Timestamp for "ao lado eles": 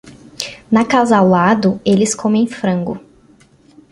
1.19-2.15